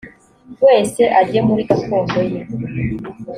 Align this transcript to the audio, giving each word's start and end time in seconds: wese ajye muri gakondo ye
wese 0.65 1.01
ajye 1.21 1.39
muri 1.47 1.61
gakondo 1.69 2.19
ye 2.31 2.39